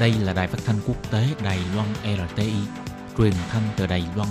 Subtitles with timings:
[0.00, 2.52] Đây là đài phát thanh quốc tế Đài Loan RTI,
[3.18, 4.28] truyền thanh từ Đài Loan.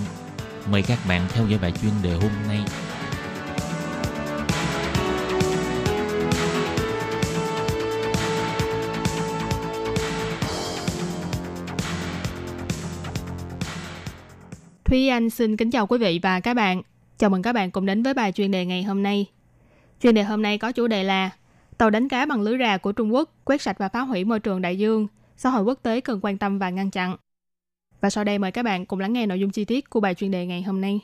[0.70, 2.58] Mời các bạn theo dõi bài chuyên đề hôm nay.
[14.84, 16.82] Thúy Anh xin kính chào quý vị và các bạn.
[17.18, 19.26] Chào mừng các bạn cùng đến với bài chuyên đề ngày hôm nay.
[20.02, 21.30] Chuyên đề hôm nay có chủ đề là
[21.78, 24.40] Tàu đánh cá bằng lưới rà của Trung Quốc quét sạch và phá hủy môi
[24.40, 25.06] trường đại dương,
[25.42, 27.16] xã hội quốc tế cần quan tâm và ngăn chặn.
[28.00, 30.14] Và sau đây mời các bạn cùng lắng nghe nội dung chi tiết của bài
[30.14, 31.00] chuyên đề ngày hôm nay.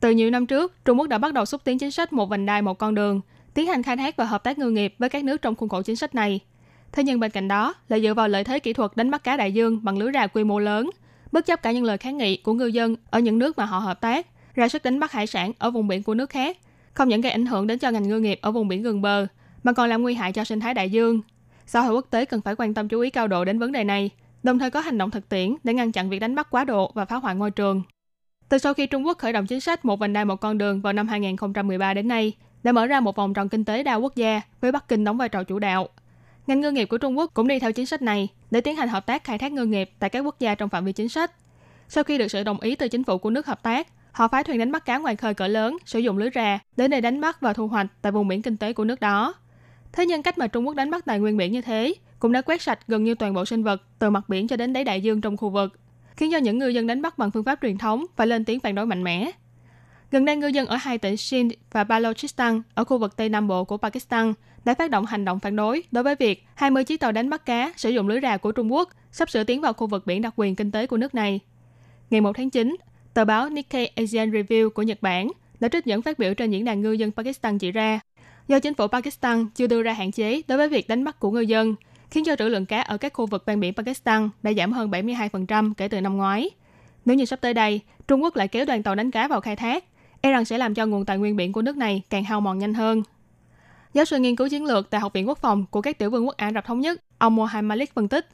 [0.00, 2.46] Từ nhiều năm trước, Trung Quốc đã bắt đầu xúc tiến chính sách một vành
[2.46, 3.20] đai một con đường,
[3.54, 5.82] tiến hành khai thác và hợp tác ngư nghiệp với các nước trong khuôn khổ
[5.82, 6.40] chính sách này.
[6.92, 9.36] Thế nhưng bên cạnh đó lại dựa vào lợi thế kỹ thuật đánh bắt cá
[9.36, 10.90] đại dương bằng lưới rà quy mô lớn,
[11.32, 13.78] bất chấp cả những lời kháng nghị của ngư dân ở những nước mà họ
[13.78, 16.56] hợp tác, ra sức đánh bắt hải sản ở vùng biển của nước khác,
[16.96, 19.26] không những gây ảnh hưởng đến cho ngành ngư nghiệp ở vùng biển gần bờ,
[19.64, 21.20] mà còn làm nguy hại cho sinh thái đại dương.
[21.66, 23.84] Xã hội quốc tế cần phải quan tâm chú ý cao độ đến vấn đề
[23.84, 24.10] này,
[24.42, 26.92] đồng thời có hành động thực tiễn để ngăn chặn việc đánh bắt quá độ
[26.94, 27.82] và phá hoại môi trường.
[28.48, 30.80] Từ sau khi Trung Quốc khởi động chính sách một vành đai một con đường
[30.80, 34.16] vào năm 2013 đến nay, đã mở ra một vòng tròn kinh tế đa quốc
[34.16, 35.88] gia với Bắc Kinh đóng vai trò chủ đạo.
[36.46, 38.88] Ngành ngư nghiệp của Trung Quốc cũng đi theo chính sách này để tiến hành
[38.88, 41.32] hợp tác khai thác ngư nghiệp tại các quốc gia trong phạm vi chính sách.
[41.88, 44.44] Sau khi được sự đồng ý từ chính phủ của nước hợp tác, họ phái
[44.44, 47.20] thuyền đánh bắt cá ngoài khơi cỡ lớn sử dụng lưới rà đến để đánh
[47.20, 49.34] bắt và thu hoạch tại vùng biển kinh tế của nước đó.
[49.92, 52.42] Thế nhưng cách mà Trung Quốc đánh bắt tài nguyên biển như thế cũng đã
[52.42, 55.00] quét sạch gần như toàn bộ sinh vật từ mặt biển cho đến đáy đại
[55.00, 55.80] dương trong khu vực,
[56.16, 58.60] khiến cho những ngư dân đánh bắt bằng phương pháp truyền thống phải lên tiếng
[58.60, 59.30] phản đối mạnh mẽ.
[60.10, 63.48] Gần đây, ngư dân ở hai tỉnh Sindh và Balochistan ở khu vực Tây Nam
[63.48, 64.32] Bộ của Pakistan
[64.64, 67.46] đã phát động hành động phản đối đối với việc 20 chiếc tàu đánh bắt
[67.46, 70.22] cá sử dụng lưới rà của Trung Quốc sắp sửa tiến vào khu vực biển
[70.22, 71.40] đặc quyền kinh tế của nước này.
[72.10, 72.76] Ngày 1 tháng 9,
[73.16, 75.28] tờ báo Nikkei Asian Review của Nhật Bản
[75.60, 78.00] đã trích dẫn phát biểu trên diễn đàn ngư dân Pakistan chỉ ra,
[78.48, 81.30] do chính phủ Pakistan chưa đưa ra hạn chế đối với việc đánh bắt của
[81.30, 81.74] ngư dân,
[82.10, 84.90] khiến cho trữ lượng cá ở các khu vực ven biển Pakistan đã giảm hơn
[84.90, 86.50] 72% kể từ năm ngoái.
[87.04, 89.56] Nếu như sắp tới đây, Trung Quốc lại kéo đoàn tàu đánh cá vào khai
[89.56, 89.84] thác,
[90.20, 92.58] e rằng sẽ làm cho nguồn tài nguyên biển của nước này càng hao mòn
[92.58, 93.02] nhanh hơn.
[93.94, 96.26] Giáo sư nghiên cứu chiến lược tại Học viện Quốc phòng của các tiểu vương
[96.26, 98.28] quốc Ả Rập Thống Nhất, ông Mohammed Malik phân tích,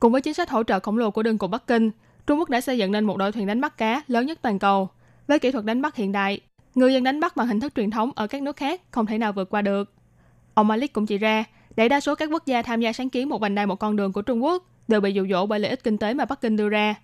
[0.00, 1.90] cùng với chính sách hỗ trợ khổng lồ của đơn cục Bắc Kinh,
[2.26, 4.58] Trung Quốc đã xây dựng nên một đội thuyền đánh bắt cá lớn nhất toàn
[4.58, 4.88] cầu.
[5.26, 6.40] Với kỹ thuật đánh bắt hiện đại,
[6.74, 9.18] người dân đánh bắt bằng hình thức truyền thống ở các nước khác không thể
[9.18, 9.92] nào vượt qua được.
[10.54, 11.44] Ông Malik cũng chỉ ra,
[11.76, 13.96] đại đa số các quốc gia tham gia sáng kiến một vành đai một con
[13.96, 16.40] đường của Trung Quốc đều bị dụ dỗ bởi lợi ích kinh tế mà Bắc
[16.40, 16.94] Kinh đưa ra.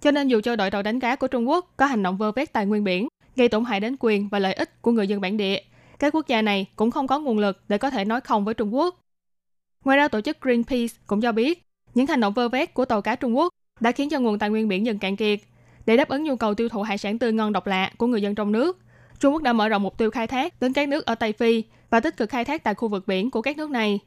[0.00, 2.32] Cho nên dù cho đội tàu đánh cá của Trung Quốc có hành động vơ
[2.32, 5.20] vét tài nguyên biển, gây tổn hại đến quyền và lợi ích của người dân
[5.20, 5.60] bản địa,
[5.98, 8.54] các quốc gia này cũng không có nguồn lực để có thể nói không với
[8.54, 8.98] Trung Quốc.
[9.84, 11.62] Ngoài ra, tổ chức Greenpeace cũng cho biết,
[11.94, 14.50] những hành động vơ vét của tàu cá Trung Quốc đã khiến cho nguồn tài
[14.50, 15.38] nguyên biển dần cạn kiệt.
[15.86, 18.22] Để đáp ứng nhu cầu tiêu thụ hải sản tươi ngon độc lạ của người
[18.22, 18.78] dân trong nước,
[19.20, 21.64] Trung Quốc đã mở rộng mục tiêu khai thác đến các nước ở Tây Phi
[21.90, 23.98] và tích cực khai thác tại khu vực biển của các nước này.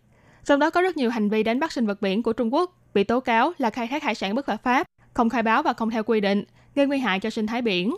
[0.46, 2.78] Trong đó có rất nhiều hành vi đánh bắt sinh vật biển của Trung Quốc
[2.94, 5.74] bị tố cáo là khai thác hải sản bất hợp pháp, không khai báo và
[5.74, 6.44] không theo quy định,
[6.76, 7.96] gây nguy hại cho sinh thái biển.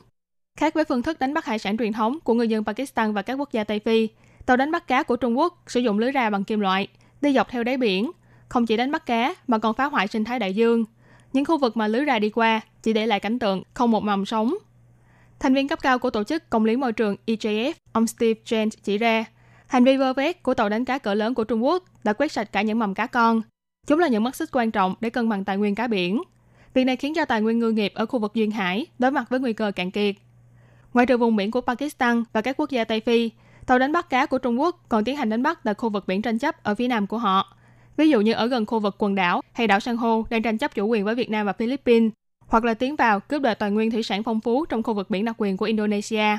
[0.59, 3.21] Khác với phương thức đánh bắt hải sản truyền thống của người dân Pakistan và
[3.21, 4.07] các quốc gia Tây Phi,
[4.45, 6.87] tàu đánh bắt cá của Trung Quốc sử dụng lưới ra bằng kim loại,
[7.21, 8.11] đi dọc theo đáy biển,
[8.49, 10.85] không chỉ đánh bắt cá mà còn phá hoại sinh thái đại dương.
[11.33, 14.03] Những khu vực mà lưới rà đi qua chỉ để lại cảnh tượng không một
[14.03, 14.55] mầm sống.
[15.39, 18.69] Thành viên cấp cao của tổ chức công lý môi trường EJF, ông Steve James
[18.83, 19.25] chỉ ra,
[19.67, 22.31] hành vi vơ vét của tàu đánh cá cỡ lớn của Trung Quốc đã quét
[22.31, 23.41] sạch cả những mầm cá con.
[23.87, 26.21] Chúng là những mắt xích quan trọng để cân bằng tài nguyên cá biển.
[26.73, 29.29] Việc này khiến cho tài nguyên ngư nghiệp ở khu vực duyên hải đối mặt
[29.29, 30.15] với nguy cơ cạn kiệt.
[30.93, 33.31] Ngoài trừ vùng biển của Pakistan và các quốc gia Tây Phi,
[33.65, 36.07] tàu đánh bắt cá của Trung Quốc còn tiến hành đánh bắt tại khu vực
[36.07, 37.56] biển tranh chấp ở phía nam của họ.
[37.97, 40.57] Ví dụ như ở gần khu vực quần đảo hay đảo san hô đang tranh
[40.57, 42.11] chấp chủ quyền với Việt Nam và Philippines,
[42.47, 45.09] hoặc là tiến vào cướp đoạt tài nguyên thủy sản phong phú trong khu vực
[45.09, 46.37] biển đặc quyền của Indonesia.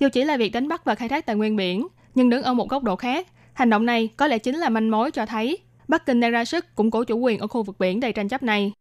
[0.00, 2.54] Dù chỉ là việc đánh bắt và khai thác tài nguyên biển, nhưng đứng ở
[2.54, 5.58] một góc độ khác, hành động này có lẽ chính là manh mối cho thấy
[5.88, 8.28] Bắc Kinh đang ra sức củng cố chủ quyền ở khu vực biển đầy tranh
[8.28, 8.72] chấp này.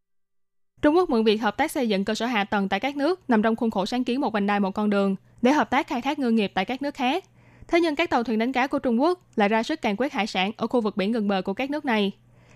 [0.81, 3.29] Trung Quốc mượn việc hợp tác xây dựng cơ sở hạ tầng tại các nước
[3.29, 5.87] nằm trong khuôn khổ sáng kiến một vành đai một con đường để hợp tác
[5.87, 7.23] khai thác ngư nghiệp tại các nước khác.
[7.67, 10.13] Thế nhưng các tàu thuyền đánh cá của Trung Quốc lại ra sức càn quét
[10.13, 12.11] hải sản ở khu vực biển gần bờ của các nước này,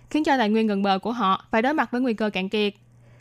[0.09, 2.49] khiến cho tài nguyên gần bờ của họ phải đối mặt với nguy cơ cạn
[2.49, 2.73] kiệt.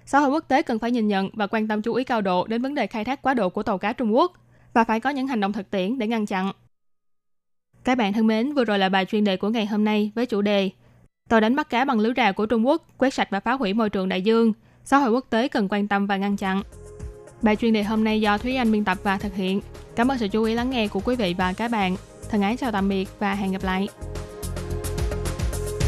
[0.06, 2.46] Xã hội quốc tế cần phải nhìn nhận và quan tâm chú ý cao độ
[2.46, 4.32] đến vấn đề khai thác quá độ của tàu cá Trung Quốc
[4.72, 6.52] và phải có những hành động thực tiễn để ngăn chặn.
[7.84, 10.26] Các bạn thân mến, vừa rồi là bài chuyên đề của ngày hôm nay với
[10.26, 10.70] chủ đề
[11.28, 13.72] Tàu đánh bắt cá bằng lưới rà của Trung Quốc quét sạch và phá hủy
[13.72, 14.52] môi trường đại dương–
[14.90, 16.62] xã hội quốc tế cần quan tâm và ngăn chặn.
[17.42, 19.60] Bài chuyên đề hôm nay do Thúy Anh biên tập và thực hiện.
[19.96, 21.96] Cảm ơn sự chú ý lắng nghe của quý vị và các bạn.
[22.30, 23.88] Thân ái chào tạm biệt và hẹn gặp lại.